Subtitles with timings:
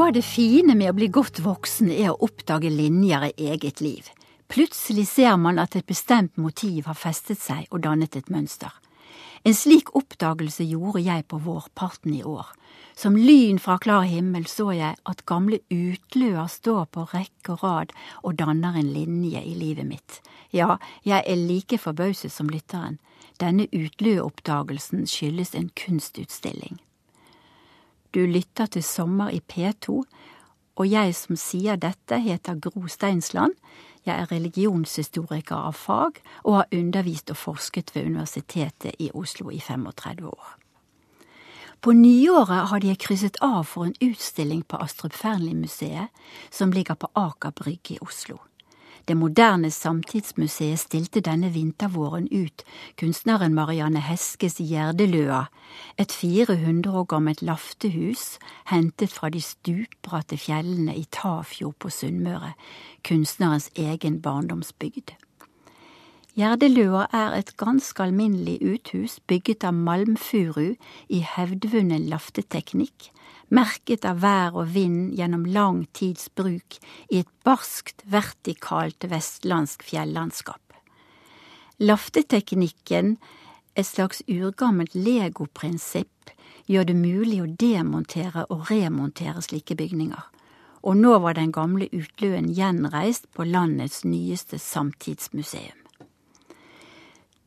[0.00, 3.82] Noe av det fine med å bli godt voksen er å oppdage linjer i eget
[3.84, 4.06] liv.
[4.48, 8.72] Plutselig ser man at et bestemt motiv har festet seg og dannet et mønster.
[9.44, 12.48] En slik oppdagelse gjorde jeg på vårparten i år.
[12.96, 17.96] Som lyn fra klar himmel så jeg at gamle utløer står på rekke og rad
[18.24, 20.22] og danner en linje i livet mitt.
[20.48, 23.02] Ja, jeg er like forbauset som lytteren.
[23.36, 26.80] Denne utløoppdagelsen skyldes en kunstutstilling.
[28.10, 30.02] Du lytter til Sommer i P2,
[30.76, 33.54] og jeg som sier dette, heter Gro Steinsland.
[34.06, 39.60] Jeg er religionshistoriker av fag og har undervist og forsket ved Universitetet i Oslo i
[39.60, 40.56] 35 år.
[41.80, 46.10] På nyåret hadde jeg krysset av for en utstilling på Astrup Fearnley-museet,
[46.50, 48.40] som ligger på Aker Brygge i Oslo.
[49.08, 52.64] Det moderne Samtidsmuseet stilte denne vintervåren ut
[53.00, 55.46] kunstneren Marianne Heskes Gjerdeløa,
[55.98, 58.38] et 400 år gammelt laftehus
[58.70, 62.52] hentet fra de stupbratte fjellene i Tafjord på Sunnmøre,
[63.06, 65.16] kunstnerens egen barndomsbygd.
[66.38, 70.76] Gjerdeløa er et ganske alminnelig uthus bygget av malmfuru
[71.10, 73.10] i hevdvunnen lafteteknikk,
[73.50, 76.78] merket av vær og vind gjennom lang tids bruk
[77.10, 80.62] i et barskt, vertikalt vestlandsk fjellandskap.
[81.80, 83.16] Lafteteknikken,
[83.74, 86.34] et slags urgammelt legoprinsipp,
[86.70, 90.22] gjør det mulig å demontere og remontere slike bygninger,
[90.86, 95.79] og nå var den gamle utløen gjenreist på landets nyeste samtidsmuseum.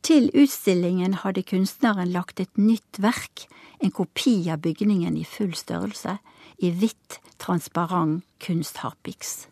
[0.04, 3.46] Til utstillingen hadde kunstneren lagt et nytt verk
[3.80, 6.18] en kopi av bygningen i full størrelse,
[6.60, 9.46] i hvitt, transparent kunstharpiks.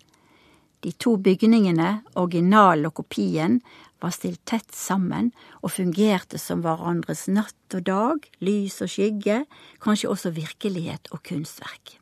[0.85, 3.61] De to bygningene, originalen og kopien,
[4.03, 5.31] var stilt tett sammen
[5.63, 9.45] og fungerte som hverandres natt og dag, lys og skygge,
[9.81, 11.97] kanskje også virkelighet og kunstverk.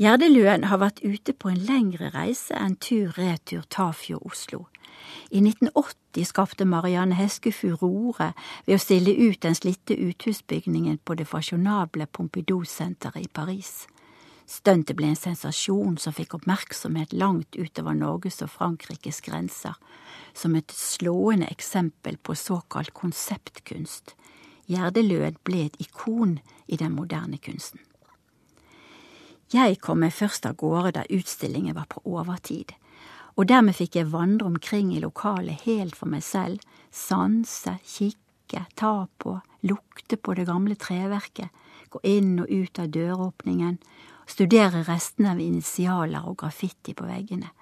[0.00, 4.66] Gjerdeluen har vært ute på en lengre reise enn tur-retur Tafjord-Oslo.
[5.30, 8.32] I 1980 skapte Marianne Heske furore
[8.66, 13.86] ved å stille ut den slitte uthusbygningen på det fasjonable Pompidou-senteret i Paris.
[14.46, 19.74] Stuntet ble en sensasjon som fikk oppmerksomhet langt utover Norges og Frankrikes grenser,
[20.34, 24.14] som et slående eksempel på såkalt konseptkunst.
[24.70, 27.82] Gjerdeløen ble et ikon i den moderne kunsten.
[29.54, 32.74] Jeg kom meg først av gårde da utstillingen var på overtid
[33.36, 39.06] og dermed fikk jeg vandre omkring i lokalet helt for meg selv, sanse, kikke, ta
[39.20, 39.36] på,
[39.68, 41.52] lukte på det gamle treverket,
[41.92, 43.76] gå inn og ut av døråpningen,
[44.26, 47.52] studere restene av initialer og graffiti på veggene.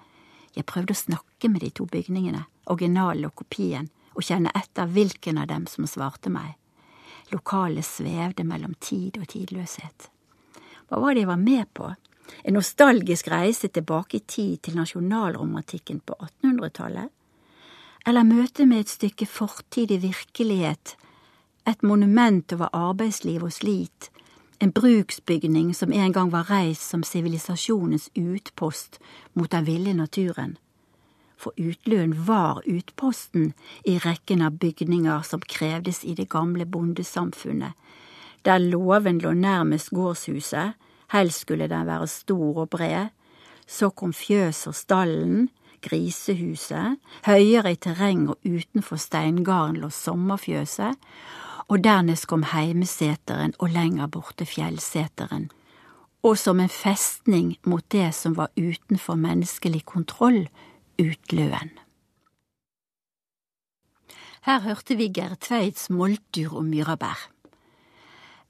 [0.55, 5.41] Jeg prøvde å snakke med de to bygningene, originalen og kopien, og kjenne etter hvilken
[5.41, 6.55] av dem som svarte meg.
[7.33, 10.07] Lokalet svevde mellom tid og tidløshet.
[10.87, 11.91] Hva var det jeg var med på?
[12.43, 17.09] En nostalgisk reise tilbake i tid til nasjonalromantikken på 1800-tallet?
[18.05, 20.95] Eller møte med et stykke fortidig virkelighet,
[21.65, 24.11] et monument over arbeidsliv og slit,
[24.61, 28.99] en bruksbygning som en gang var reist som sivilisasjonens utpost
[29.33, 30.57] mot den ville naturen?
[31.37, 33.53] For Utløen var utposten
[33.83, 37.73] i rekken av bygninger som krevdes i det gamle bondesamfunnet,
[38.45, 40.73] der låven lå nærmest gårdshuset,
[41.15, 43.13] helst skulle den være stor og bred.
[43.67, 45.49] Så kom fjøset og stallen,
[45.85, 50.97] grisehuset, høyere i terreng og utenfor steingarden lå sommerfjøset,
[51.67, 55.49] og dernest kom heimeseteren og lenger borte fjellseteren,
[56.25, 60.45] og som en festning mot det som var utenfor menneskelig kontroll,
[61.01, 61.73] utløen.
[64.45, 67.34] Her hørte vi Geir Tveids moltdyr og myrabær.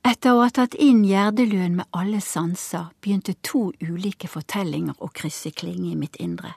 [0.05, 5.49] Etter å ha tatt inn Gjerdeløen med alle sanser, begynte to ulike fortellinger å krysse
[5.49, 6.51] klinge i mitt indre.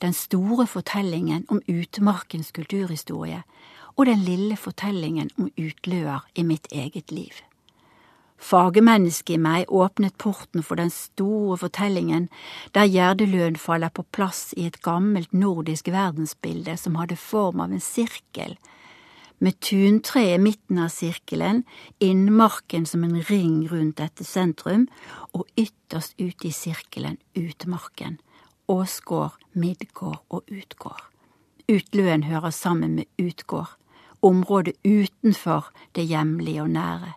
[0.00, 3.42] Den store fortellingen om utmarkens kulturhistorie
[3.98, 7.42] og den lille fortellingen om utløer i mitt eget liv.
[8.40, 12.30] Fagmennesket i meg åpnet porten for den store fortellingen
[12.72, 17.84] der Gjerdeløen faller på plass i et gammelt nordisk verdensbilde som hadde form av en
[17.84, 18.56] sirkel
[19.40, 21.62] med tuntre i midten av sirkelen,
[21.98, 24.86] innmarken som en ring rundt dette sentrum,
[25.32, 28.18] og ytterst ute i sirkelen utmarken,
[28.68, 31.06] åsgård, midgård og utgård.
[31.70, 33.72] Utløen hører sammen med utgård,
[34.20, 37.14] området utenfor det hjemlige og nære.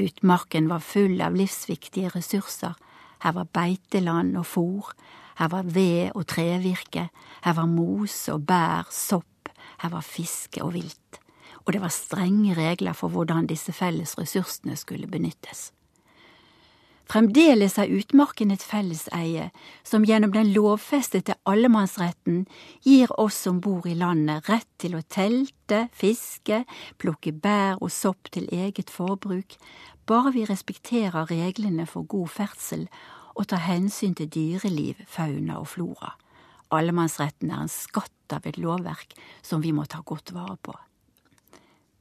[0.00, 2.72] Utmarken var full av livsviktige ressurser,
[3.20, 4.94] her var beiteland og fôr,
[5.36, 7.10] her var ved og trevirke,
[7.44, 9.52] her var mose og bær, sopp,
[9.82, 11.20] her var fiske og vilt
[11.64, 15.70] og det var strenge regler for hvordan disse felles ressursene skulle benyttes.
[17.04, 19.50] Fremdeles er utmarken et felleseie
[19.84, 22.46] som gjennom den lovfestede allemannsretten
[22.86, 26.62] gir oss som bor i landet rett til å telte, fiske,
[26.96, 29.58] plukke bær og sopp til eget forbruk,
[30.08, 32.88] bare vi respekterer reglene for god ferdsel
[33.34, 36.14] og tar hensyn til dyreliv, fauna og flora.
[36.72, 39.12] Allemannsretten er en skatt av et lovverk
[39.44, 40.72] som vi må ta godt vare på.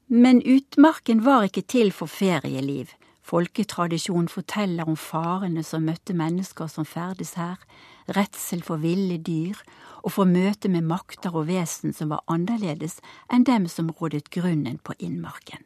[0.08, 2.92] Men utmarken var ikke til for ferieliv.
[3.24, 7.56] Folketradisjonen forteller om farene som møtte mennesker som ferdes her,
[8.12, 9.56] redsel for ville dyr
[10.04, 13.00] og for møte med makter og vesen som var annerledes
[13.32, 15.64] enn dem som rådet grunnen på innmarken.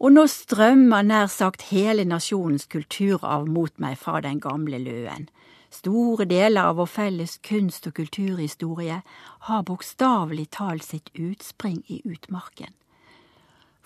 [0.00, 5.28] Og nå strømmer nær sagt hele nasjonens kulturarv mot meg fra den gamle løen.
[5.72, 9.02] Store deler av vår felles kunst- og kulturhistorie
[9.48, 12.72] har bokstavelig talt sitt utspring i utmarken.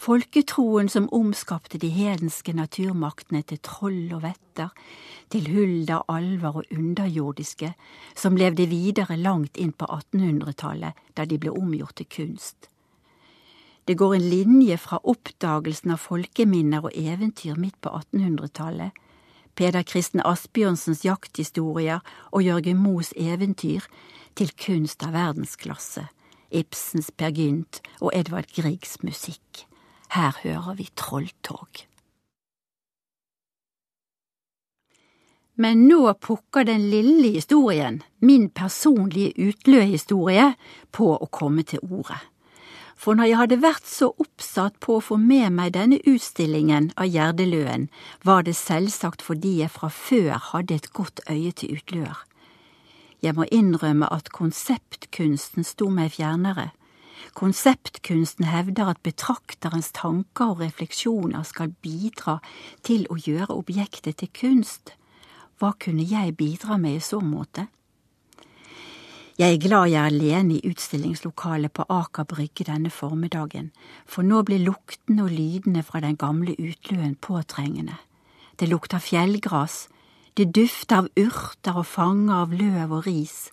[0.01, 4.71] Folketroen som omskapte de hedenske naturmaktene til troll og vetter,
[5.29, 7.75] til hulder, alver og underjordiske,
[8.17, 12.71] som levde videre langt inn på 1800-tallet, da de ble omgjort til kunst.
[13.85, 18.97] Det går en linje fra oppdagelsen av folkeminner og eventyr midt på 1800-tallet,
[19.55, 22.01] Peder Kristen Asbjørnsens jakthistorier
[22.31, 23.85] og Jørgen Moes eventyr,
[24.33, 26.07] til kunst av verdensklasse,
[26.49, 29.67] Ibsens Per Gynt og Edvard Griegs musikk.
[30.11, 31.87] Her hører vi trolltog.
[35.61, 40.55] Men nå pukker den lille historien, min personlige utløhistorie,
[40.91, 42.23] på å komme til ordet.
[42.97, 47.09] For når jeg hadde vært så oppsatt på å få med meg denne utstillingen av
[47.13, 47.87] Gjerdeløen,
[48.25, 52.19] var det selvsagt fordi jeg fra før hadde et godt øye til utløer.
[53.21, 56.71] Jeg må innrømme at konseptkunsten sto meg fjernere,
[57.35, 62.39] Konseptkunsten hevder at betrakterens tanker og refleksjoner skal bidra
[62.87, 64.95] til å gjøre objektet til kunst.
[65.61, 67.69] Hva kunne jeg bidra med i så måte?
[69.41, 73.71] Jeg er glad jeg er alene i utstillingslokalet på Aker Brygge denne formiddagen,
[74.05, 77.97] for nå blir luktene og lydene fra den gamle utløen påtrengende.
[78.61, 79.87] Det lukter fjellgras,
[80.37, 83.49] det dufter av urter og fanger av løv og ris,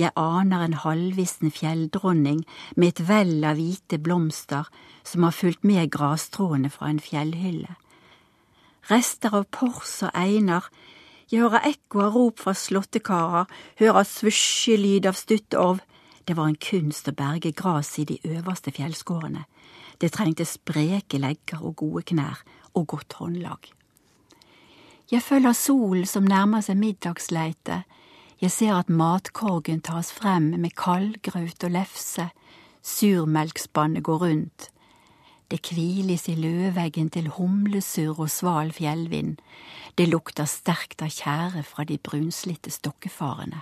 [0.00, 2.44] jeg aner en halvvissen fjelldronning
[2.76, 4.70] med et vell av hvite blomster
[5.04, 7.76] som har fulgt med grasstråene fra en fjellhylle.
[8.88, 10.64] Rester av pors og einer,
[11.30, 15.82] jeg hører ekko av rop fra slåttekarer, hører svusjelyd av stuttorv.
[16.26, 19.44] Det var en kunst å berge gras i de øverste fjellskårene.
[20.00, 22.40] Det trengte spreke legger og gode knær
[22.74, 23.68] og godt håndlag.
[25.10, 27.82] Jeg følger solen som nærmer seg middagsleite,
[28.40, 32.30] jeg ser at matkorgen tas frem med kaldgraut og lefse,
[32.80, 34.70] surmelkspannet går rundt.
[35.50, 39.36] Det kviles i løvveggen til humlesurr og sval fjellvind,
[39.98, 43.60] det lukter sterkt av tjære fra de brunslitte stokkefarene.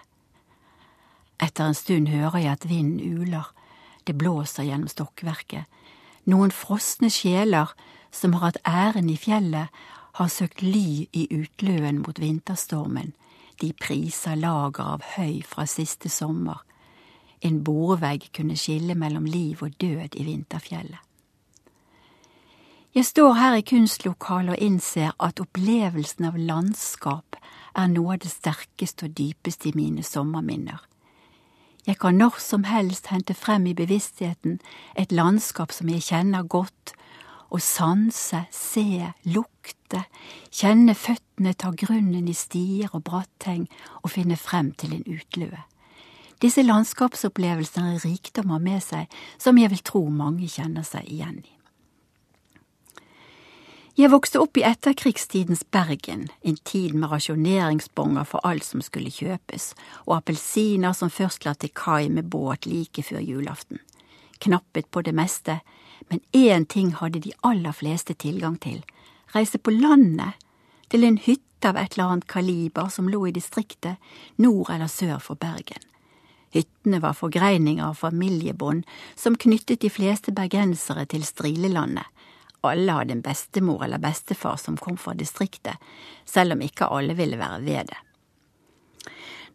[1.42, 3.50] Etter en stund hører jeg at vinden uler,
[4.06, 5.66] det blåser gjennom stokkverket.
[6.30, 7.74] Noen frosne sjeler
[8.14, 9.72] som har hatt æren i fjellet,
[10.18, 13.12] har søkt ly i utløen mot vinterstormen
[13.60, 16.62] de priser lager av høy fra siste sommer.
[17.42, 21.04] En bordvegg kunne skille mellom liv og død i vinterfjellet.
[22.94, 27.36] Jeg står her i kunstlokalet og innser at opplevelsen av landskap
[27.76, 30.80] er noe av det sterkeste og dypeste i mine sommerminner.
[31.86, 34.58] Jeg kan når som helst hente frem i bevisstheten
[34.96, 36.92] et landskap som jeg kjenner godt,
[37.48, 40.04] og sanse, se, lukte,
[40.52, 43.66] kjenne føttene ta grunnen i stier og bratteng
[44.02, 45.64] og finne frem til en utløe.
[46.38, 51.54] Disse landskapsopplevelsene er rikdommer med seg som jeg vil tro mange kjenner seg igjen i.
[53.98, 59.72] Jeg vokste opp i etterkrigstidens Bergen, en tid med rasjoneringsbonger for alt som skulle kjøpes,
[60.06, 63.82] og appelsiner som først la til kai med båt like før julaften.
[64.38, 65.58] Knappet på det meste,
[66.08, 68.82] men én ting hadde de aller fleste tilgang til,
[69.34, 70.38] reise på landet,
[70.88, 73.98] til en hytte av et eller annet kaliber som lå i distriktet,
[74.36, 75.84] nord eller sør for Bergen.
[76.54, 78.86] Hyttene var forgreininger av familiebånd
[79.16, 82.06] som knyttet de fleste bergensere til Strilelandet.
[82.66, 85.76] Alle hadde en bestemor eller bestefar som kom fra distriktet,
[86.24, 88.00] selv om ikke alle ville være ved det.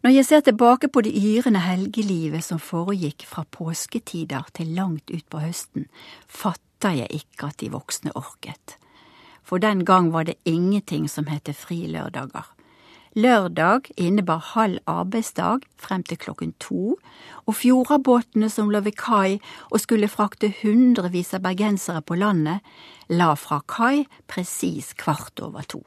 [0.04, 5.40] Når jeg ser tilbake på det yrende helgelivet som foregikk fra påsketider til langt utpå
[5.40, 5.86] høsten,
[6.28, 8.74] fatter jeg ikke at de voksne orket.
[9.40, 12.44] For den gang var det ingenting som het frilørdager.
[13.16, 16.98] Lørdag innebar halv arbeidsdag frem til klokken to,
[17.48, 22.60] og fjordabåtene som lå ved kai og skulle frakte hundrevis av bergensere på landet,
[23.08, 25.80] la fra kai presis kvart over to.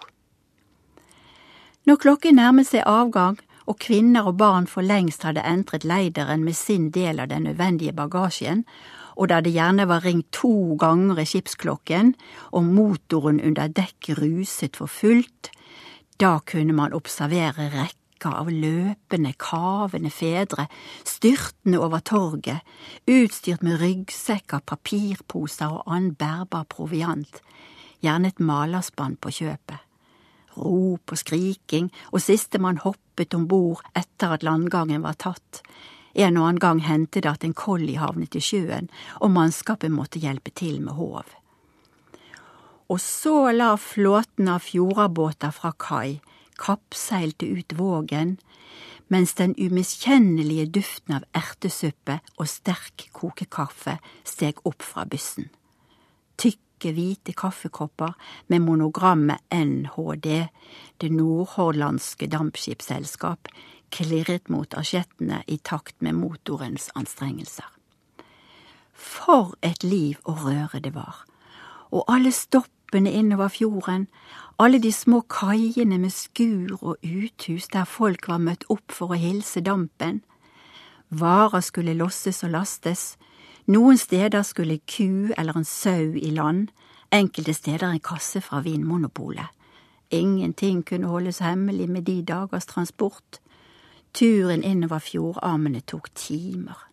[1.86, 6.56] Når klokken nærmet seg avgang og kvinner og barn for lengst hadde entret leideren med
[6.56, 8.64] sin del av den nødvendige bagasjen,
[9.18, 12.14] og da det gjerne var ringt to ganger i skipsklokken
[12.54, 15.52] og motoren under dekk ruset for fullt,
[16.22, 20.68] da kunne man observere rekker av løpende, kavende fedre
[21.06, 22.64] styrtende over torget,
[23.10, 27.42] utstyrt med ryggsekker, papirposer og annen bærbar proviant,
[28.02, 29.87] gjerne et malerspann på kjøpet
[30.58, 35.62] rop og skriking, og sistemann hoppet om bord etter at landgangen var tatt.
[36.18, 38.90] En og annen gang hendte det at en kolli havnet i sjøen,
[39.22, 41.28] og mannskapet måtte hjelpe til med håv.
[42.88, 46.20] Og så la flåten av fjordabåter fra kai
[46.58, 48.38] kappseilte ut vågen,
[49.08, 53.98] mens den umiskjennelige duften av ertesuppe og sterk kokekaffe
[54.28, 55.48] steg opp fra byssen.
[56.78, 58.14] Tjukke, hvite kaffekopper
[58.48, 60.48] med monogrammet NHD,
[60.98, 63.48] Det nordhordlandske dampskipsselskap,
[63.90, 67.66] klirret mot asjettene i takt med motorens anstrengelser.
[68.94, 71.26] For et liv og røre det var,
[71.92, 74.08] og alle stoppene innover fjorden,
[74.60, 79.22] alle de små kaiene med skur og uthus der folk var møtt opp for å
[79.22, 80.24] hilse dampen.
[81.10, 83.18] Varer skulle losses og lastes,
[83.68, 86.68] noen steder skulle ku eller en sau i land,
[87.12, 89.48] enkelte steder en kasse fra Vinmonopolet.
[90.12, 93.40] Ingenting kunne holdes hemmelig med de dagers transport.
[94.14, 96.88] Turen innover fjordarmene tok timer.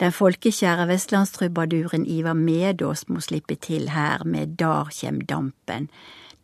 [0.00, 5.90] Den folkekjære vestlandstrubaduren Ivar Medås må slippe til her med Dar kjem dampen.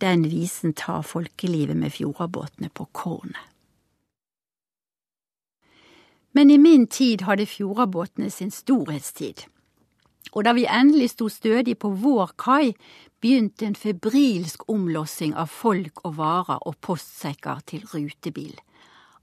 [0.00, 3.53] Den visen tar folkelivet med fjordabåtene på kornet.
[6.34, 9.46] Men i min tid hadde fjordabåtene sin storhetstid.
[10.34, 12.74] Og da vi endelig sto stødig på vår kai,
[13.22, 18.56] begynte en febrilsk omlossing av folk og varer og postsekker til rutebil.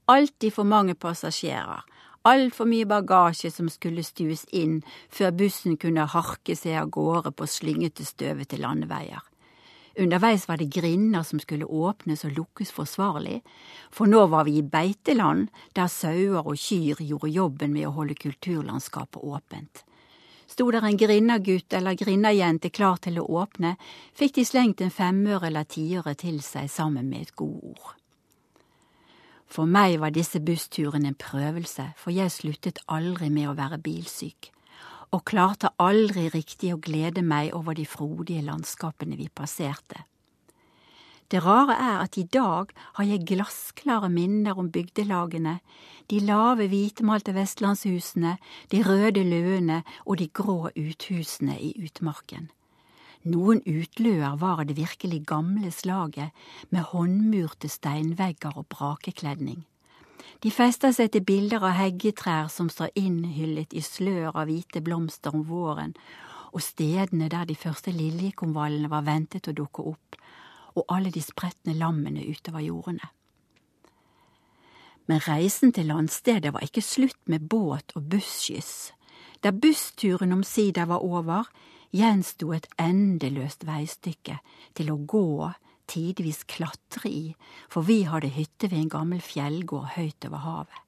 [0.08, 1.84] Alltid for mange passasjerer,
[2.24, 4.80] altfor mye bagasje som skulle stues inn
[5.12, 9.20] før bussen kunne harke seg av gårde på slyngete, støvete landeveier.
[9.98, 13.42] Underveis var det grinder som skulle åpnes og lukkes forsvarlig,
[13.92, 18.16] for nå var vi i beiteland der sauer og kyr gjorde jobben med å holde
[18.16, 19.82] kulturlandskapet åpent.
[20.48, 23.76] Sto der en grindagutt eller grindajente klar til å åpne,
[24.16, 27.92] fikk de slengt en femøre eller tiøre til seg sammen med et godord.
[29.52, 34.51] For meg var disse bussturene en prøvelse, for jeg sluttet aldri med å være bilsyk
[35.12, 40.06] og klarte aldri riktig å glede meg over de frodige landskapene vi passerte.
[41.32, 45.60] Det rare er at i dag har jeg glassklare minner om bygdelagene,
[46.12, 48.34] de lave, hvitmalte vestlandshusene,
[48.68, 52.50] de røde løene og de grå uthusene i utmarken.
[53.24, 56.36] Noen utløer var det virkelig gamle slaget,
[56.68, 59.62] med håndmurte steinvegger og brakekledning.
[60.42, 65.34] De fester seg til bilder av heggetrær som står innhyllet i slør av hvite blomster
[65.34, 65.94] om våren,
[66.52, 70.18] og stedene der de første liljekonvallene var ventet å dukke opp,
[70.76, 73.12] og alle de spretne lammene utover jordene.
[75.06, 78.92] Men reisen til landstedet var ikke slutt med båt og busskyss.
[79.42, 81.48] Da bussturen omsider var over,
[81.92, 84.38] gjensto et endeløst veistykke
[84.78, 85.50] til å gå
[85.90, 87.34] tidvis klatre i,
[87.70, 90.80] for vi hadde hytte ved en gammel fjellgård høyt over havet.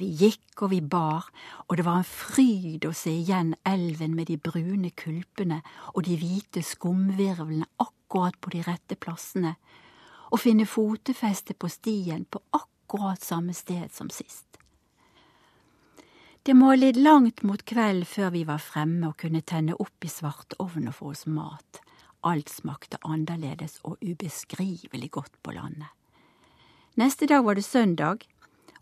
[0.00, 1.26] Vi gikk og vi bar,
[1.68, 5.60] og det var en fryd å se igjen elven med de brune kulpene
[5.92, 9.54] og de hvite skumvirvlene akkurat på de rette plassene,
[10.32, 14.46] og finne fotefeste på stien på akkurat samme sted som sist.
[16.42, 20.10] Det må litt langt mot kveld før vi var fremme og kunne tenne opp i
[20.10, 21.82] svartovnen og få oss mat.
[22.22, 25.90] Alt smakte annerledes og ubeskrivelig godt på landet.
[26.94, 28.26] Neste dag var det søndag,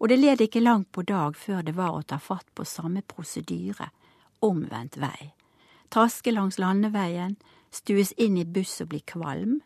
[0.00, 3.00] og det led ikke langt på dag før det var å ta fatt på samme
[3.06, 3.88] prosedyre,
[4.44, 5.32] omvendt vei.
[5.90, 7.36] Traske langs landeveien,
[7.70, 9.60] stues inn i buss og bli kvalm,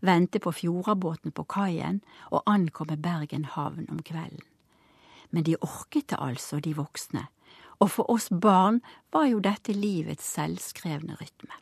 [0.00, 2.00] vente på fjordabåten på kaien
[2.30, 4.44] og ankomme Bergen havn om kvelden.
[5.30, 7.26] Men de orket det altså, de voksne,
[7.80, 8.80] og for oss barn
[9.12, 11.54] var jo dette livets selvskrevne rytme.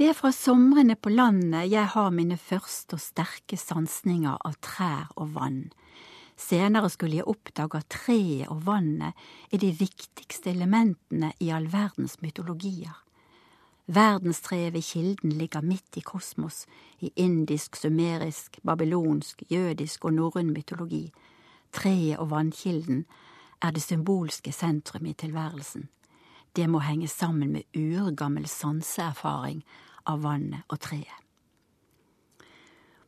[0.00, 5.10] Det er fra somrene på landet jeg har mine første og sterke sansninger av trær
[5.20, 5.58] og vann.
[6.40, 9.12] Senere skulle jeg oppdage at treet og vannet
[9.52, 12.94] er de viktigste elementene i all verdens mytologier.
[13.92, 16.62] Verdenstreet ved kilden ligger midt i kosmos,
[17.04, 21.10] i indisk, sumerisk, babylonsk, jødisk og norrøn mytologi.
[21.76, 23.04] Treet og vannkilden
[23.60, 25.90] er det symbolske sentrum i tilværelsen.
[26.56, 29.60] Det må henge sammen med urgammel sanseerfaring
[30.08, 31.18] av vannet og treet.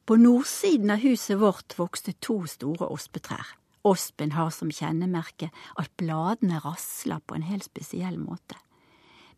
[0.05, 3.55] På nordsiden av huset vårt vokste to store ospetrær.
[3.87, 8.59] Ospen har som kjennemerke at bladene rasler på en helt spesiell måte.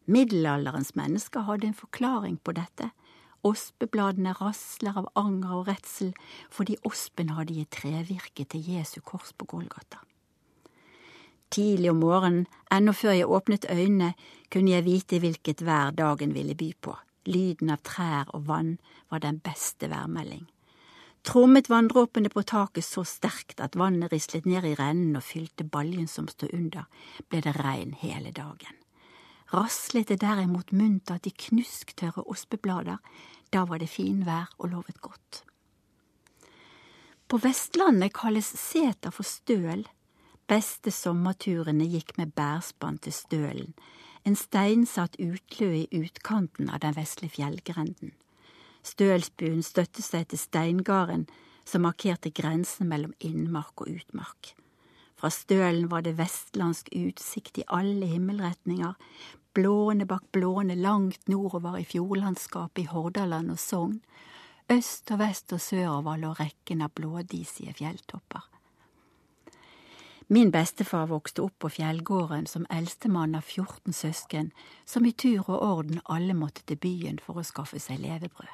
[0.05, 2.91] Middelalderens mennesker hadde en forklaring på dette.
[3.45, 6.13] Ospebladene rasler av anger og redsel
[6.53, 10.01] fordi ospen hadde gitt trevirke til Jesu kors på Golgata.
[11.53, 14.15] Tidlig om morgenen, ennå før jeg åpnet øynene,
[14.51, 16.97] kunne jeg vite hvilket vær dagen ville by på.
[17.27, 18.77] Lyden av trær og vann
[19.09, 20.47] var den beste værmelding
[21.25, 26.09] trommet vanndråpene på taket så sterkt at vannet rislet ned i rennen og fylte baljen
[26.11, 26.85] som stod under,
[27.29, 28.77] ble det regn hele dagen.
[29.55, 33.01] Raslet det derimot muntert i knusktørre ospeblader,
[33.53, 35.43] da var det finvær og lovet godt.
[37.29, 39.87] På Vestlandet kalles seter for støl.
[40.45, 43.71] Beste sommerturene gikk med bærspann til Stølen,
[44.25, 48.15] en steinsatt utlø i utkanten av den vesle fjellgrenden.
[48.85, 51.27] Stølsbuen støtte seg til steingarden
[51.69, 54.55] som markerte grensen mellom innmark og utmark.
[55.17, 58.97] Fra stølen var det vestlandsk utsikt i alle himmelretninger,
[59.55, 64.01] blåne bak blåne langt nordover i fjordlandskapet i Hordaland og Sogn.
[64.73, 68.54] Øst og vest og sørover lå rekken av blådisige fjelltopper.
[70.29, 74.53] Min bestefar vokste opp på fjellgården som eldstemann av 14 søsken,
[74.85, 78.49] som i tur og orden alle måtte til byen for å skaffe seg levebrød.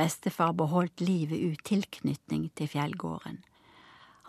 [0.00, 3.42] Bestefar beholdt livet ut tilknytning til fjellgården.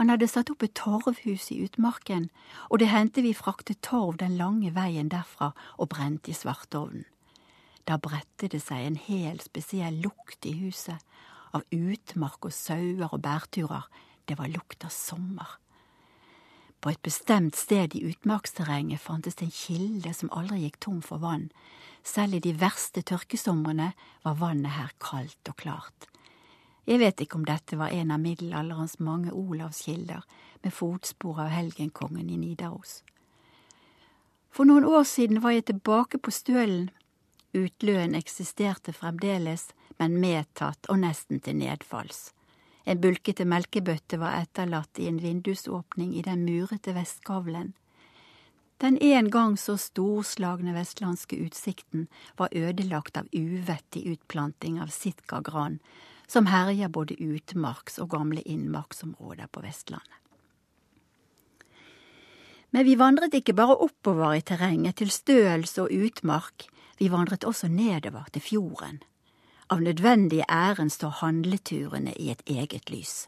[0.01, 2.27] Han hadde satt opp et torvhus i utmarken,
[2.67, 7.05] og det hendte vi fraktet torv den lange veien derfra og brente i svartovnen.
[7.87, 10.99] Da bredte det seg en helt spesiell lukt i huset,
[11.53, 13.87] av utmark og sauer og bærturer,
[14.27, 15.62] det var lukt av sommer.
[16.83, 21.21] På et bestemt sted i utmarksterrenget fantes det en kilde som aldri gikk tom for
[21.23, 21.45] vann.
[22.03, 23.93] Selv i de verste tørkesomrene
[24.25, 26.09] var vannet her kaldt og klart.
[26.83, 30.27] Jeg vet ikke om dette var en av middelalderens mange Olavskilder
[30.65, 32.99] med fotspor av helgenkongen i Nidaros.
[34.51, 36.89] For noen år siden var jeg tilbake på Stølen.
[37.55, 42.33] Utløen eksisterte fremdeles, men medtatt og nesten til nedfalls.
[42.83, 47.73] En bulkete melkebøtte var etterlatt i en vindusåpning i den murete vestgavlen.
[48.83, 55.79] Den en gang så storslagne vestlandske utsikten var ødelagt av uvettig utplanting av sitkagran,
[56.27, 60.19] som herjer både utmarks- og gamle innmarksområder på Vestlandet.
[62.73, 66.65] Men vi vandret ikke bare oppover i terrenget til støls og utmark,
[66.97, 69.03] vi vandret også nedover til fjorden.
[69.73, 73.27] Av nødvendige æren står handleturene i et eget lys.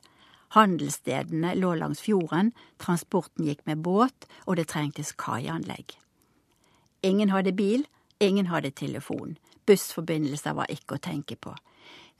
[0.53, 5.95] Handelsstedene lå langs fjorden, transporten gikk med båt, og det trengtes kaianlegg.
[7.01, 7.87] Ingen hadde bil,
[8.19, 11.55] ingen hadde telefon, bussforbindelser var ikke å tenke på.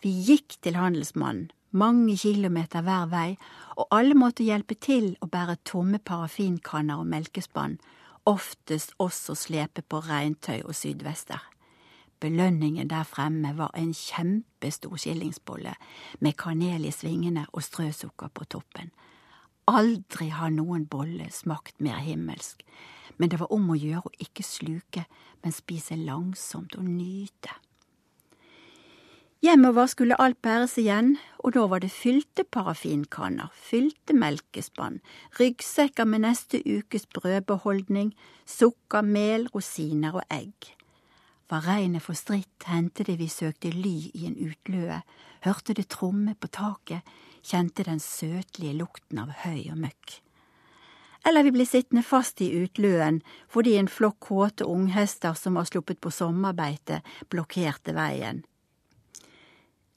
[0.01, 3.29] Vi gikk til handelsmannen, mange kilometer hver vei,
[3.77, 7.77] og alle måtte hjelpe til å bære tomme parafinkanner og melkespann,
[8.25, 11.45] oftest også slepe på regntøy og sydvester.
[12.19, 15.75] Belønningen der fremme var en kjempestor skillingsbolle
[16.19, 18.91] med kanel i svingene og strøsukker på toppen.
[19.67, 22.61] Aldri har noen bolle smakt mer himmelsk,
[23.17, 25.05] men det var om å gjøre å ikke sluke,
[25.43, 27.55] men spise langsomt og nyte.
[29.45, 35.01] Hjemover skulle alt bæres igjen, og da var det fylte parafinkanner, fylte melkespann,
[35.39, 40.71] ryggsekker med neste ukes brødbeholdning, sukker, mel, rosiner og egg.
[41.49, 45.01] Var regnet for stritt, hendte det vi søkte ly i en utløe,
[45.45, 47.05] hørte det tromme på taket,
[47.45, 50.15] kjente den søtlige lukten av høy og møkk.
[51.25, 56.01] Eller vi ble sittende fast i utløen fordi en flokk kåte unghester som var sluppet
[56.01, 58.43] på sommerbeite, blokkerte veien.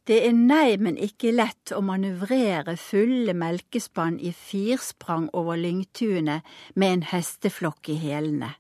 [0.08, 6.94] Det er nei, men ikke lett å manøvrere fulle melkespann i firsprang over lyngtunet med
[6.94, 8.54] en hesteflokk i hælene.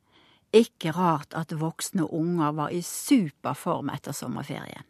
[0.52, 4.84] Ikke rart at voksne unger var i superform etter sommerferien.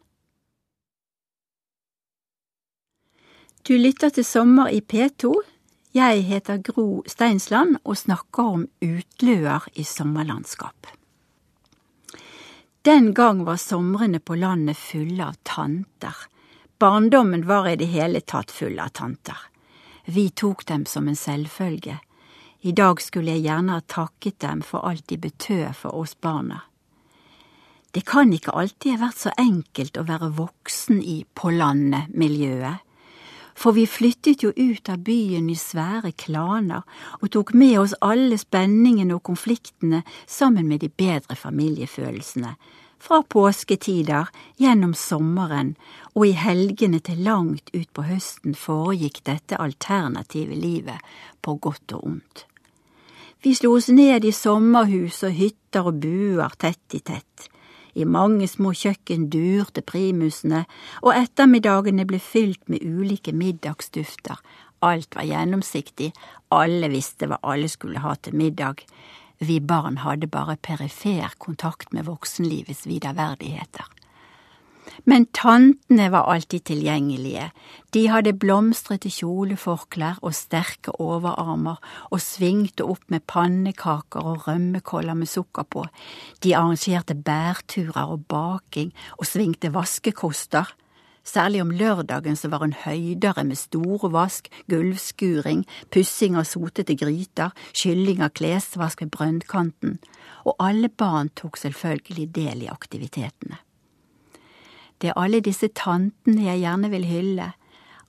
[3.66, 5.32] Du lytter til Sommer i P2.
[5.92, 10.86] Jeg heter Gro Steinsland og snakker om utløer i sommerlandskap.
[12.86, 16.14] Den gang var somrene på landet fulle av tanter.
[16.78, 19.36] Barndommen var i det hele tatt full av tanter.
[20.06, 21.98] Vi tok dem som en selvfølge.
[22.60, 26.64] I dag skulle jeg gjerne ha takket dem for alt de betød for oss barna.
[27.94, 32.82] Det kan ikke alltid ha vært så enkelt å være voksen i på landet-miljøet,
[33.58, 36.84] for vi flyttet jo ut av byen i svære klaner
[37.18, 42.52] og tok med oss alle spenningene og konfliktene sammen med de bedre familiefølelsene,
[42.98, 45.74] fra påsketider, gjennom sommeren
[46.14, 51.04] og i helgene til langt utpå høsten foregikk dette alternative livet
[51.42, 52.44] på godt og ondt.
[53.42, 57.46] Vi slo oss ned i sommerhus og hytter og buer tett i tett.
[57.94, 60.64] I mange små kjøkken durte primusene,
[61.02, 64.38] og ettermiddagene ble fylt med ulike middagsdufter.
[64.86, 66.12] Alt var gjennomsiktig,
[66.54, 68.84] alle visste hva alle skulle ha til middag.
[69.38, 73.86] Vi barn hadde bare perifer kontakt med voksenlivets viderverdigheter.
[75.04, 77.50] Men tantene var alltid tilgjengelige,
[77.94, 81.78] de hadde blomstrete kjoleforklær og sterke overarmer
[82.10, 85.84] og svingte opp med pannekaker og rømmekoller med sukker på,
[86.42, 90.74] de arrangerte bærturer og baking og svingte vaskekoster.
[91.28, 98.22] Særlig om lørdagen så var hun høydere med storvask, gulvskuring, pussing av sotete gryter, skylling
[98.24, 99.98] av klesvask ved brønnkanten,
[100.48, 103.60] og alle barn tok selvfølgelig del i aktivitetene.
[104.98, 107.50] Det er alle disse tantene jeg gjerne vil hylle.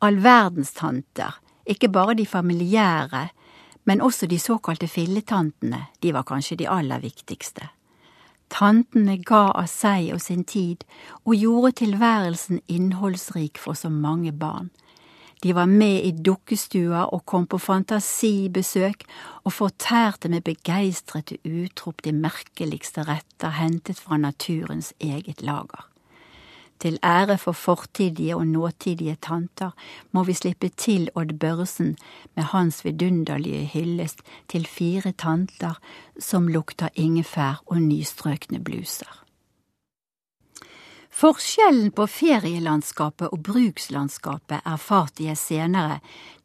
[0.01, 1.35] All verdens tanter,
[1.67, 3.25] ikke bare de familiære,
[3.83, 7.67] men også de såkalte filletantene, de var kanskje de aller viktigste.
[8.49, 10.85] Tantene ga av seg og sin tid
[11.23, 14.71] og gjorde tilværelsen innholdsrik for så mange barn.
[15.43, 19.05] De var med i dukkestua og kom på fantasibesøk
[19.45, 25.85] og fortærte med begeistrede utrop de merkeligste retter hentet fra naturens eget lager.
[26.79, 29.71] Til ære for fortidige og nåtidige tanter
[30.11, 31.97] må vi slippe til Odd Børresen
[32.35, 35.79] med hans vidunderlige hyllest til fire tanter
[36.19, 39.25] som lukter ingefær og nystrøkne bluser.
[41.19, 45.97] Forskjellen på ferielandskapet og brukslandskapet erfarte jeg senere,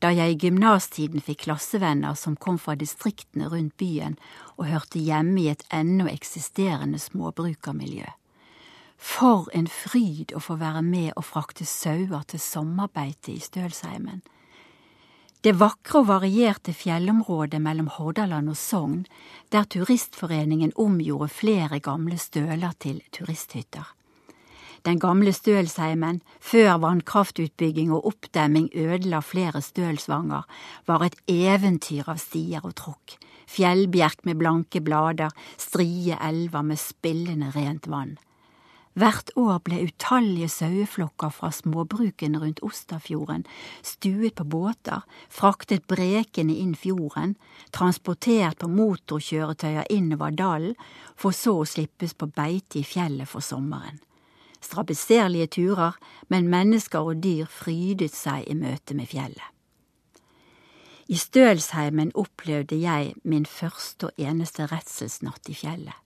[0.02, 4.18] da jeg i gymnastiden fikk klassevenner som kom fra distriktene rundt byen
[4.56, 8.08] og hørte hjemme i et ennå eksisterende småbrukermiljø.
[9.04, 14.22] For en fryd å få være med og frakte sauer til sommerbeite i Stølsheimen.
[15.44, 19.02] Det vakre og varierte fjellområdet mellom Hordaland og Sogn,
[19.52, 23.92] der Turistforeningen omgjorde flere gamle støler til turisthytter.
[24.88, 30.48] Den gamle Stølsheimen, før vannkraftutbygging og oppdemming ødela flere stølsvanger,
[30.88, 33.18] var et eventyr av stier og tråkk,
[33.52, 38.16] fjellbjerk med blanke blader, strie elver med spillende rent vann.
[38.94, 43.42] Hvert år ble utallige saueflokker fra småbrukene rundt Ostafjorden
[43.82, 47.34] stuet på båter, fraktet brekene inn fjorden,
[47.74, 50.76] transportert på motorkjøretøyer innover dalen,
[51.18, 53.98] for så å slippes på beite i fjellet for sommeren.
[54.62, 55.98] Strabeserlige turer,
[56.30, 59.50] men mennesker og dyr frydet seg i møte med fjellet.
[61.10, 65.98] I Stølsheimen opplevde jeg min første og eneste redselsnatt i fjellet.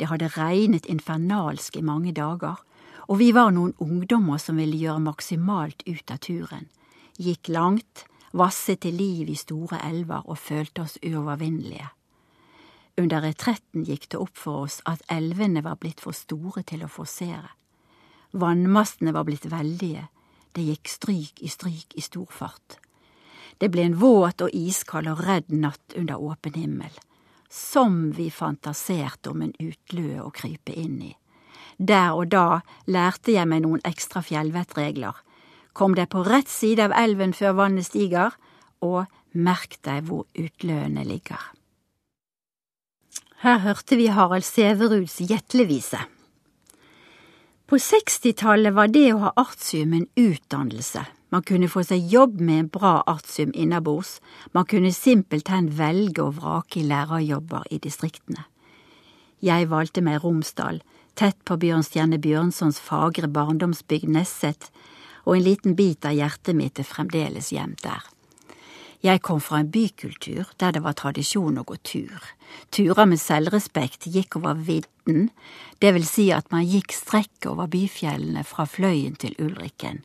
[0.00, 2.56] Det hadde regnet infernalsk i mange dager,
[3.04, 6.70] og vi var noen ungdommer som ville gjøre maksimalt ut av turen.
[7.20, 11.90] Gikk langt, vasset til liv i store elver og følte oss uovervinnelige.
[12.96, 16.88] Under retretten gikk det opp for oss at elvene var blitt for store til å
[16.88, 17.52] forsere.
[18.32, 20.06] Vannmastene var blitt veldige,
[20.56, 22.80] det gikk stryk i stryk i stor fart.
[23.60, 26.96] Det ble en våt og iskald og redd natt under åpen himmel
[27.50, 31.14] som vi fantaserte om en utløe å krype inn i.
[31.78, 35.16] Der og da lærte jeg meg noen ekstra fjellvettregler.
[35.72, 38.36] Kom deg på rett side av elven før vannet stiger,
[38.80, 41.40] og merk deg hvor utløene ligger.
[43.40, 46.02] Her hørte vi Harald Sæveruds Gjetlevise.
[47.66, 51.06] På sekstitallet var det å ha artium en utdannelse.
[51.30, 54.18] Man kunne få seg jobb med en bra artium innabords,
[54.52, 58.46] man kunne simpelthen velge og vrake i lærerjobber i distriktene.
[59.40, 60.82] Jeg valgte meg Romsdal,
[61.14, 64.70] tett på Bjørnstjerne Bjørnsons fagre barndomsbygd Nesset,
[65.24, 68.02] og en liten bit av hjertet mitt er fremdeles gjemt der.
[69.00, 72.20] Jeg kom fra en bykultur der det var tradisjon å gå tur.
[72.68, 75.30] Turer med selvrespekt gikk over vidden,
[75.80, 80.02] det vil si at man gikk strekket over byfjellene fra Fløyen til Ulriken,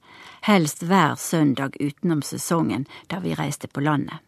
[0.48, 4.24] helst hver søndag utenom sesongen da vi reiste på landet.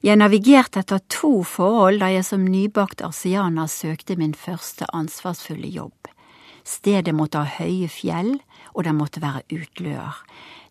[0.00, 6.08] Jeg navigerte etter to forhold da jeg som nybakt arsianer søkte min første ansvarsfulle jobb.
[6.64, 8.38] Stedet måtte ha høye fjell,
[8.72, 10.24] og det måtte være utløer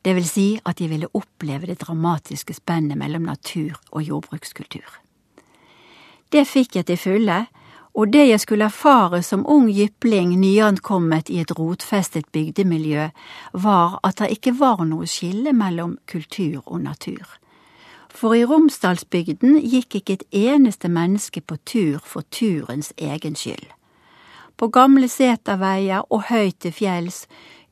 [0.05, 4.99] det vil si at de ville oppleve det dramatiske spennet mellom natur og jordbrukskultur.
[6.31, 7.39] Det fikk jeg til fulle,
[7.93, 13.09] og det jeg skulle erfare som ung jypling nyankommet i et rotfestet bygdemiljø,
[13.53, 17.25] var at det ikke var noe skille mellom kultur og natur.
[18.09, 23.67] For i Romsdalsbygden gikk ikke et eneste menneske på tur for turens egen skyld.
[24.57, 27.25] På gamle seterveier og høyt til fjells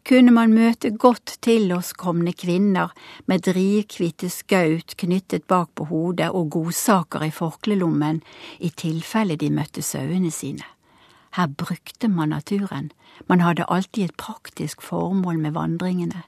[0.07, 2.93] kunne man møte godt tilårskomne kvinner
[3.27, 8.21] med drivkvitte skaut knyttet bak på hodet og godsaker i forklelommen
[8.63, 10.63] i tilfelle de møtte sauene sine.
[11.35, 12.91] Her brukte man naturen,
[13.27, 16.23] man hadde alltid et praktisk formål med vandringene.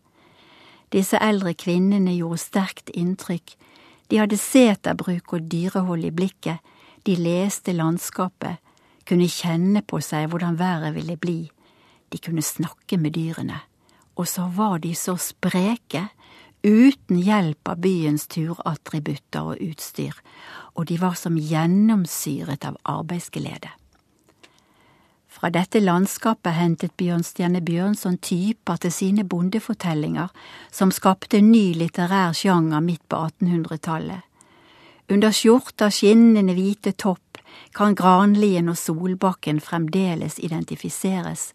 [0.92, 3.56] Disse eldre kvinnene gjorde sterkt inntrykk,
[4.12, 6.60] de hadde seterbruk og dyrehold i blikket,
[7.08, 8.60] de leste landskapet,
[9.08, 11.40] kunne kjenne på seg hvordan været ville bli,
[12.12, 13.69] de kunne snakke med dyrene
[14.20, 16.10] og så var de så spreke,
[16.64, 20.16] uten hjelp av byens turattributter og utstyr,
[20.76, 23.72] og de var som gjennomsyret av arbeidsglede.
[25.30, 30.34] Fra dette landskapet hentet Bjørnstjerne Bjørnson typer til sine bondefortellinger,
[30.72, 34.26] som skapte ny litterær sjanger midt på 1800-tallet.
[35.10, 37.40] Under skjorta skinnende hvite topp
[37.78, 41.54] kan Granlien og Solbakken fremdeles identifiseres,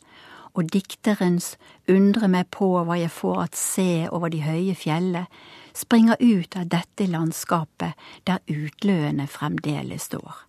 [0.54, 1.54] og dikterens
[1.90, 5.26] undre meg på hva jeg får at se over de høye fjellet,
[5.74, 10.44] springer ut av dette landskapet der utløene fremdeles står.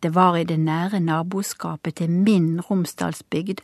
[0.00, 3.62] Det var i det nære naboskapet til min Romsdalsbygd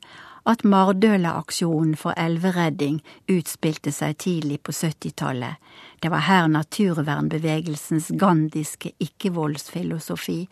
[0.48, 2.98] at Mardøla-aksjonen for elveredding
[3.30, 5.60] utspilte seg tidlig på 70-tallet.
[6.02, 10.48] Det var her naturvernbevegelsens gandhiske ikke-voldsfilosofi,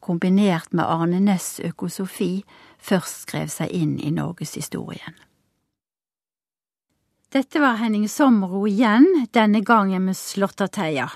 [0.00, 2.44] kombinert med Arne Næss økosofi,
[2.84, 5.16] først skrev seg inn i norgeshistorien.
[7.34, 11.08] Dette var Henning Sommero igjen, denne gangen med Slåtterteia.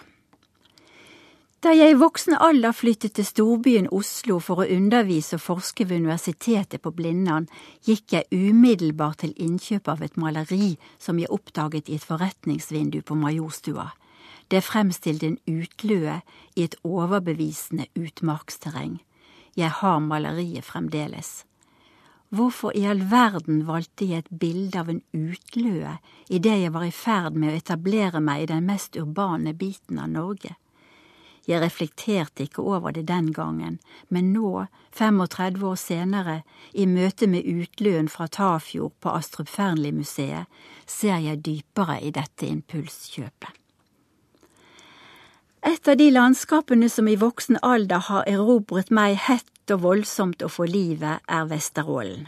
[1.62, 6.04] Da jeg i voksen alder flyttet til storbyen Oslo for å undervise og forske ved
[6.04, 7.48] Universitetet på Blindern,
[7.86, 13.18] gikk jeg umiddelbart til innkjøp av et maleri som jeg oppdaget i et forretningsvindu på
[13.18, 13.88] Majorstua.
[14.50, 16.20] Det fremstilte en utløe
[16.54, 19.00] i et overbevisende utmarksterreng.
[19.58, 21.42] Jeg har maleriet fremdeles.
[22.28, 25.94] Hvorfor i all verden valgte jeg et bilde av en utløe
[26.28, 30.10] idet jeg var i ferd med å etablere meg i den mest urbane biten av
[30.12, 30.56] Norge?
[31.48, 33.78] Jeg reflekterte ikke over det den gangen,
[34.12, 36.34] men nå, 35 år senere,
[36.76, 40.44] i møte med utløen fra Tafjord på Astrup Fearnley-museet,
[40.84, 43.56] ser jeg dypere i dette impulskjøpet.
[45.64, 50.48] Et av de landskapene som i voksen alder har erobret meg hett og voldsomt å
[50.50, 52.26] få livet, er Vesterålen.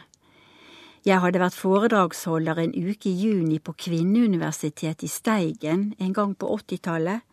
[1.01, 6.51] Jeg hadde vært foredragsholder en uke i juni på Kvinneuniversitetet i Steigen en gang på
[6.53, 7.25] åttitallet.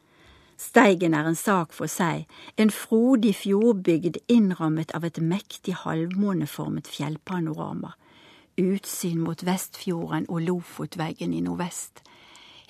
[0.58, 2.24] Steigen er en sak for seg,
[2.56, 7.92] en frodig fjordbygd innrammet av et mektig halvmåneformet fjellpanorama.
[8.58, 12.02] Utsyn mot Vestfjorden og Lofotveggen i nordvest.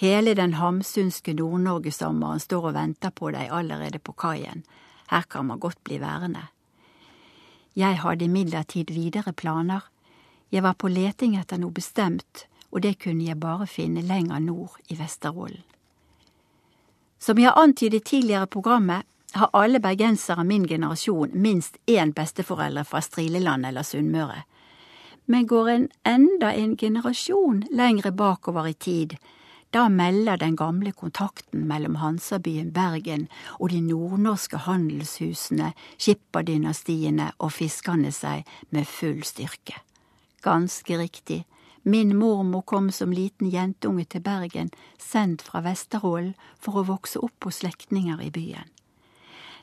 [0.01, 4.65] Hele den hamsunske Nord-Norge-sommeren står og venter på deg allerede på kaien.
[5.13, 6.49] Her kan man godt bli værende.
[7.77, 9.83] Jeg hadde imidlertid videre planer.
[10.51, 14.79] Jeg var på leting etter noe bestemt, og det kunne jeg bare finne lenger nord
[14.89, 15.61] i Vesterålen.
[17.19, 22.83] Som jeg antydet tidligere i programmet, har alle bergensere av min generasjon minst én besteforeldre
[22.83, 24.43] fra Strileland eller Sunnmøre.
[25.25, 29.17] Men går en enda en generasjon lengre bakover i tid,
[29.75, 33.27] da melder den gamle kontakten mellom Hansabyen Bergen
[33.59, 39.81] og de nordnorske handelshusene, skipperdynastiene og fiskerne seg med full styrke.
[40.43, 41.43] Ganske riktig,
[41.83, 47.47] min mormor kom som liten jentunge til Bergen, sendt fra Vesterålen for å vokse opp
[47.47, 48.67] hos slektninger i byen.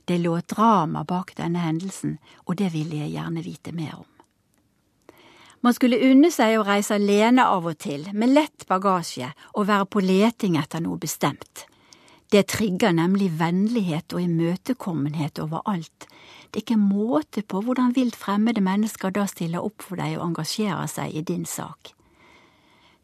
[0.04, 4.13] Det lå et drama bak denne hendelsen, og det ville jeg gjerne vite mer om.
[5.64, 9.86] Man skulle unne seg å reise alene av og til, med lett bagasje, og være
[9.88, 11.64] på leting etter noe bestemt.
[12.28, 16.04] Det trigger nemlig vennlighet og imøtekommenhet overalt.
[16.50, 20.26] Det er ikke måte på hvordan vilt fremmede mennesker da stiller opp for deg og
[20.26, 21.94] engasjerer seg i din sak.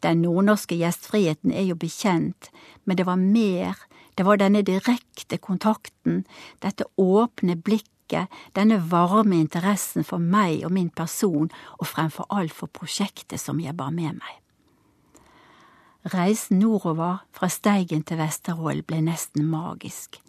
[0.04, 2.50] Den nordnorske gjestfriheten er jo bekjent,
[2.84, 3.80] men det var mer,
[4.20, 6.26] det var denne direkte kontakten,
[6.60, 12.52] dette åpne blikket vekke denne varme interessen for meg og min person, og fremfor alt
[12.52, 14.36] for prosjektet som jeg bar med meg.
[16.12, 20.20] Reisen nordover fra Steigen til Vesterålen ble nesten magisk.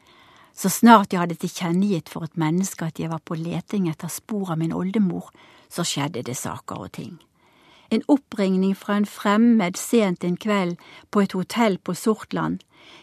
[0.53, 4.51] Så snart jeg hadde tilkjennegitt for et menneske at jeg var på leting etter spor
[4.51, 5.31] av min oldemor,
[5.69, 7.19] så skjedde det saker og ting.
[7.91, 10.77] En oppringning fra en fremmed sent en kveld
[11.11, 12.61] på et hotell på Sortland.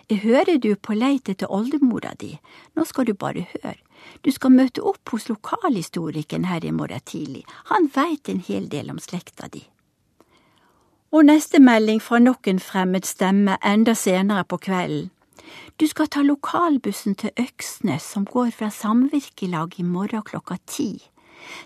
[0.09, 2.33] Jeg hører du på leit etter oldemora di,
[2.75, 3.77] nå skal du bare høre,
[4.25, 8.91] du skal møte opp hos lokalhistorikeren her i morgen tidlig, han veit en hel del
[8.91, 9.63] om slekta di.
[11.13, 15.13] Og neste melding fra nok en fremmed stemme enda senere på kvelden.
[15.81, 20.91] Du skal ta lokalbussen til Øksnes som går fra samvirkelag i morgen klokka ti.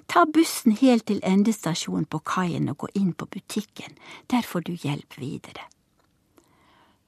[0.06, 3.96] Ta bussen helt til endestasjonen på kaien og gå inn på butikken.
[4.30, 5.68] Der får du hjelp videre.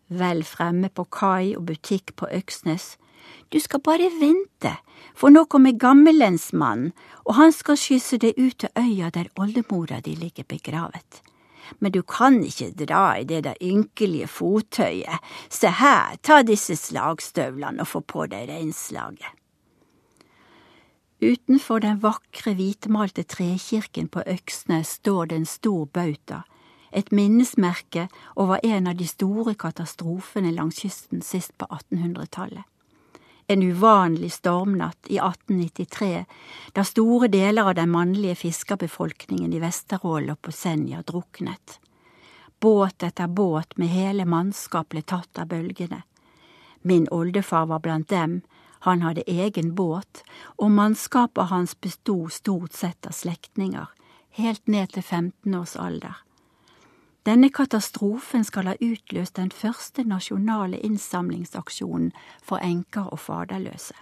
[0.09, 2.97] Vel fremme på kai og butikk på Øksnes.
[3.53, 4.75] Du skal bare vente,
[5.17, 6.93] for nå kommer gammellensmannen,
[7.25, 11.23] og han skal skysse deg ut til øya der oldemora di ligger begravet.
[11.81, 15.25] Men du kan ikke dra i det der ynkelige fottøyet.
[15.49, 19.44] Se her, ta disse slagstøvlene og få på deg reinslaget.
[21.25, 26.43] Utenfor den vakre, hvitmalte trekirken på Øksnes står det en stor bauta,
[26.93, 32.69] et minnesmerke over en av de store katastrofene langs kysten sist på 1800-tallet.
[33.47, 36.25] En uvanlig stormnatt i 1893,
[36.77, 41.79] da store deler av den mannlige fiskerbefolkningen i Vesterålen og på Senja druknet.
[42.61, 46.03] Båt etter båt med hele mannskap ble tatt av bølgene.
[46.83, 48.43] Min oldefar var blant dem,
[48.85, 50.23] han hadde egen båt,
[50.61, 53.89] og mannskapet hans bestod stort sett av slektninger,
[54.37, 56.19] helt ned til 15 års alder.
[57.25, 62.13] Denne katastrofen skal ha utløst den første nasjonale innsamlingsaksjonen
[62.45, 63.97] for enker og faderløse.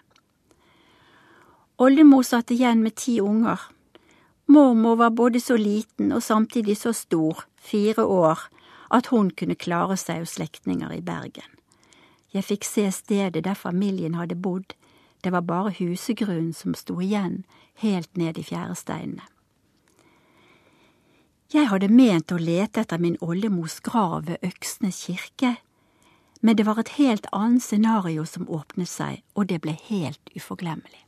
[1.79, 3.63] Oldemor satt igjen med ti unger.
[4.51, 8.49] Mormor var både så liten og samtidig så stor, fire år,
[8.91, 11.62] at hun kunne klare seg hos slektninger i Bergen.
[12.33, 14.73] Jeg fikk se stedet der familien hadde bodd,
[15.25, 19.23] det var bare husegrunnen som sto igjen, helt ned i fjæresteinene.
[21.53, 25.59] Jeg hadde ment å lete etter min oldemors grav ved Øksnes kirke,
[26.41, 31.05] men det var et helt annet scenario som åpnet seg, og det ble helt uforglemmelig.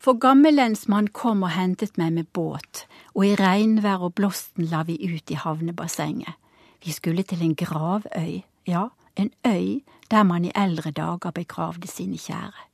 [0.00, 2.84] For gammellensmann kom og hentet meg med båt,
[3.16, 6.36] og i regnvær og blåsten la vi ut i havnebassenget.
[6.84, 8.86] Vi skulle til en gravøy, ja,
[9.20, 9.80] en øy
[10.10, 12.66] der man i eldre dager begravde sine kjære.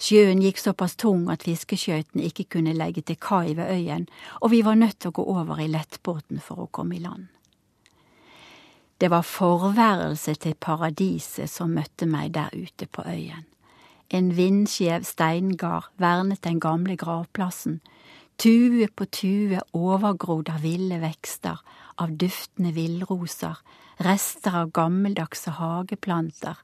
[0.00, 4.08] Sjøen gikk såpass tung at fiskeskøytene ikke kunne legge til kai ved øyen,
[4.40, 7.26] og vi var nødt til å gå over i lettbåten for å komme i land.
[9.00, 13.44] Det var forværelset til paradiset som møtte meg der ute på øyen.
[14.10, 17.80] En vindskjev steingard vernet den gamle gravplassen,
[18.40, 21.60] tue på tue overgrodd av ville vekster,
[22.00, 23.58] av duftende villroser,
[24.00, 26.58] rester av gammeldagse hageplanter,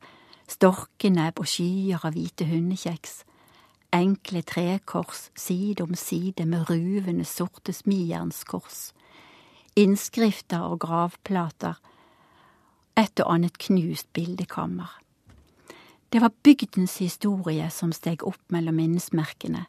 [0.48, 3.22] storkenebb og skyer av hvite hundekjeks,
[3.94, 8.92] enkle trekors side om side med ruvende sorte smijernskors,
[9.76, 11.76] innskrifter og gravplater,
[12.96, 14.88] et og annet knust bildekammer.
[16.12, 19.66] Det var bygdens historie som steg opp mellom minnesmerkene,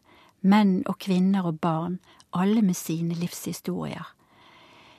[0.48, 1.98] menn og kvinner og barn,
[2.32, 4.14] alle med sine livshistorier.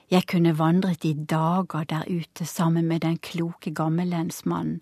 [0.09, 4.81] Jeg kunne vandret i dager der ute sammen med den kloke gammellensmannen,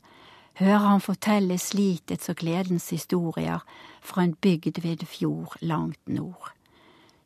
[0.55, 3.65] høre han fortelle slitets og gledens historier
[4.01, 6.53] fra en bygd ved fjord langt nord.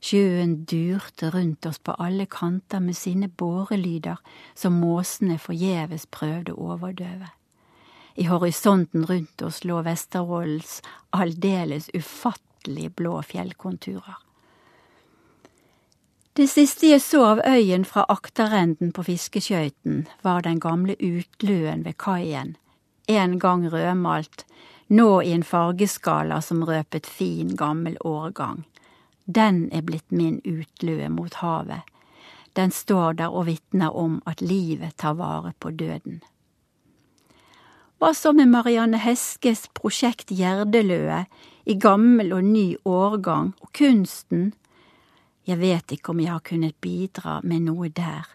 [0.01, 4.17] Sjøen durte rundt oss på alle kanter med sine bårelyder
[4.55, 7.29] som måsene forgjeves prøvde å overdøve.
[8.17, 10.81] I horisonten rundt oss lå Vesterålens
[11.13, 14.17] aldeles ufattelig blå fjellkonturer.
[16.39, 21.97] Det siste jeg så av øyen fra akterenden på fiskeskøyten, var den gamle utløen ved
[21.99, 22.55] kaien,
[23.09, 24.45] en gang rødmalt,
[24.89, 28.63] nå i en fargeskala som røpet fin, gammel årgang.
[29.27, 31.83] Den er blitt min utløe mot havet.
[32.55, 36.23] Den står der og vitner om at livet tar vare på døden.
[37.99, 41.25] Hva så med Marianne Heskes prosjekt Gjerdeløe
[41.67, 44.53] i gammel og ny årgang og kunsten
[45.51, 48.29] jeg vet ikke om jeg har kunnet bidra med noe der.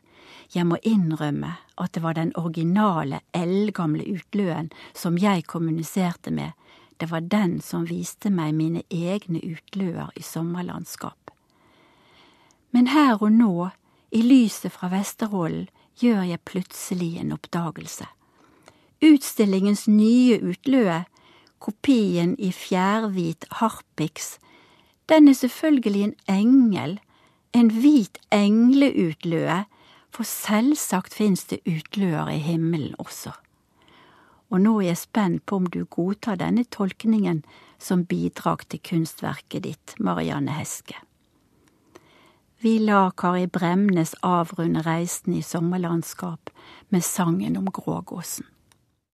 [0.53, 6.51] Jeg må innrømme at det var den originale, eldgamle utløen som jeg kommuniserte med,
[6.97, 11.31] det var den som viste meg mine egne utløer i sommerlandskap.
[12.71, 13.69] Men her og nå,
[14.11, 15.67] i lyset fra Vesterålen,
[15.99, 18.07] gjør jeg plutselig en oppdagelse.
[19.03, 21.03] Utstillingens nye utløe,
[21.59, 24.35] kopien i fjærhvit harpiks,
[25.07, 26.97] den er selvfølgelig en engel
[27.55, 29.63] en hvit engleutløe,
[30.11, 33.33] for selvsagt fins det utløer i himmelen også.
[34.51, 37.43] Og nå er jeg spent på om du godtar denne tolkningen
[37.81, 40.95] som bidrag til kunstverket ditt, Marianne Heske.
[42.63, 46.49] Vi lar Kari Bremnes avrunde reisen i sommerlandskap
[46.89, 48.47] med sangen om grågåsen.